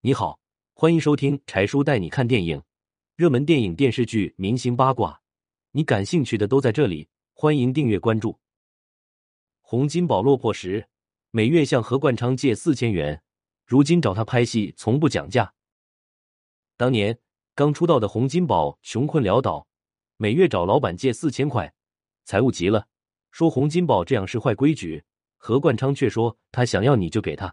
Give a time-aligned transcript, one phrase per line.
[0.00, 0.38] 你好，
[0.74, 2.62] 欢迎收听柴叔带你看电影，
[3.16, 5.20] 热门电影、电视剧、明星八卦，
[5.72, 7.08] 你感兴趣的都在这里。
[7.32, 8.38] 欢迎订阅关注。
[9.60, 10.86] 洪金宝落魄时，
[11.32, 13.20] 每月向何冠昌借四千元，
[13.66, 15.52] 如今找他拍戏从不讲价。
[16.76, 17.18] 当年
[17.56, 19.66] 刚出道的洪金宝穷困潦倒，
[20.16, 21.74] 每月找老板借四千块，
[22.24, 22.86] 财务急了，
[23.32, 25.02] 说洪金宝这样是坏规矩。
[25.36, 27.52] 何冠昌却说他想要你就给他。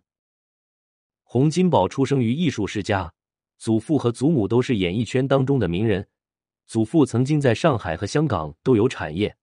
[1.36, 3.14] 洪金宝出生于艺术世家，
[3.58, 6.08] 祖父和祖母都是演艺圈当中的名人。
[6.66, 9.36] 祖父曾经在上海和香港都有产业，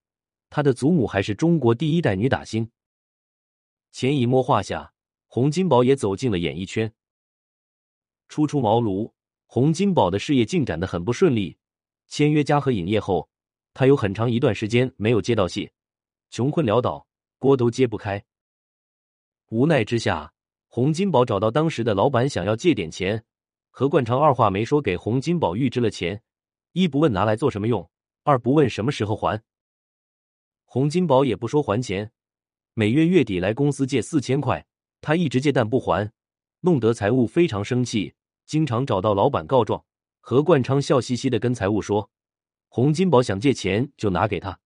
[0.48, 2.66] 他的祖母还是中国第一代女打星。
[3.91, 4.91] 潜移默化下，
[5.27, 6.91] 洪金宝也走进了演艺圈。
[8.27, 9.12] 初出茅庐，
[9.45, 11.54] 洪金宝的事业进展的很不顺利。
[12.09, 13.29] 签约嘉禾影业后，
[13.74, 15.70] 他有很长一段时间没有接到戏，
[16.30, 17.06] 穷困潦倒，
[17.38, 18.24] 锅都揭不开。
[19.51, 20.32] 无奈之下。
[20.74, 23.22] 洪金宝找到当时的老板，想要借点钱。
[23.70, 26.22] 何冠昌二话没说，给洪金宝预支了钱。
[26.72, 27.90] 一不问拿来做什么用，
[28.24, 29.42] 二不问什么时候还。
[30.64, 32.10] 洪金宝也不说还钱，
[32.73, 34.64] 每月月底来公司借四千块，
[35.02, 36.10] 他一直借但不还，
[36.60, 38.14] 弄得财务非常生气，
[38.46, 39.84] 经常找到老板告状。
[40.20, 42.09] 何冠昌笑嘻嘻的跟财务说
[42.70, 44.59] ：“洪金宝想借钱就拿给他。”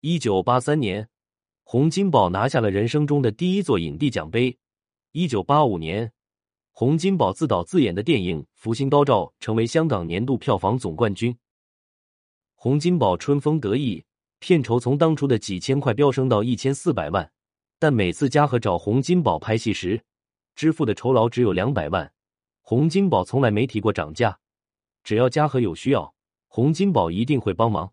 [0.00, 1.08] 一九八三年，
[1.62, 4.58] 洪金宝拿下了人生中的第一座影帝奖杯。
[5.14, 6.10] 一九八五年，
[6.70, 11.36] 洪金宝自导自演的电影《福星高照》成为香港年度票房总冠军。
[12.54, 14.06] 洪金宝春风得意，
[14.38, 17.30] 片酬从当初的几千块飙升到一千四百万。
[17.78, 20.02] 但每次嘉禾找洪金宝拍戏时，
[20.54, 22.14] 支付的酬劳只有两百万。
[22.62, 24.38] 洪金宝从来没提过涨价，
[25.04, 26.14] 只要嘉禾有需要，
[26.48, 27.92] 洪金宝一定会帮忙。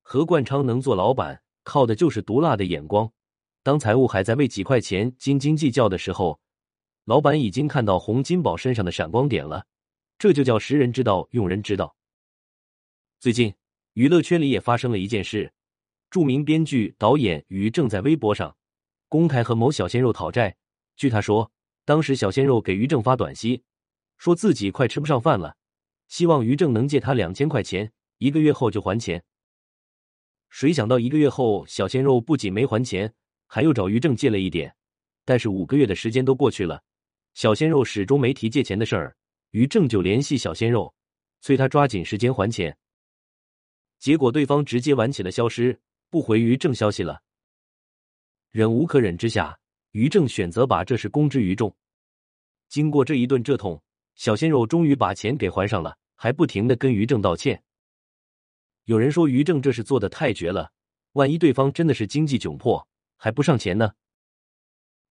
[0.00, 3.12] 何冠昌能做老板，靠的就是毒辣的眼光。
[3.70, 6.40] 当财务还在为几块钱斤斤计较的时候，
[7.04, 9.64] 老板已经看到洪金宝身上的闪光点了。
[10.18, 11.94] 这就叫识人之道，用人之道。
[13.20, 13.54] 最近
[13.92, 15.52] 娱乐圈里也发生了一件事：
[16.10, 18.56] 著名编剧导演于正在微博上
[19.08, 20.56] 公开和某小鲜肉讨债。
[20.96, 21.52] 据他说，
[21.84, 23.62] 当时小鲜肉给于正发短信，
[24.18, 25.56] 说自己快吃不上饭了，
[26.08, 29.22] 希望于正能借他两千块钱，一个月后就还钱。
[30.48, 33.14] 谁想到一个月后，小鲜肉不仅没还钱。
[33.52, 34.72] 还又找于正借了一点，
[35.24, 36.80] 但是五个月的时间都过去了，
[37.34, 39.16] 小鲜肉始终没提借钱的事儿。
[39.50, 40.94] 于正就联系小鲜肉，
[41.40, 42.78] 催他抓紧时间还钱。
[43.98, 45.76] 结果对方直接玩起了，消失，
[46.10, 47.20] 不回于正消息了。
[48.52, 49.58] 忍无可忍之下，
[49.90, 51.74] 于正选择把这事公之于众。
[52.68, 53.76] 经过这一顿折腾，
[54.14, 57.60] 小鲜肉终于把钱给还上了，还不停的跟于正道歉。
[58.84, 60.70] 有人说于正这是做的太绝了，
[61.14, 62.86] 万一对方真的是经济窘迫。
[63.22, 63.92] 还不上钱呢？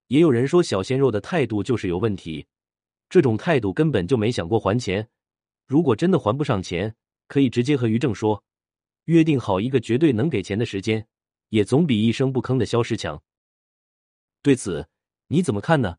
[0.08, 2.48] 也有人说小鲜肉的态度就是有问题，
[3.08, 5.08] 这种态度根本就没想过还钱。
[5.68, 6.96] 如果真的还不上钱，
[7.28, 8.44] 可以直接和于正说，
[9.06, 11.08] 约定好一个绝对能给钱的时间，
[11.50, 13.22] 也总比一声不吭的消失强。
[14.42, 14.90] 对此
[15.28, 15.98] 你怎么看呢？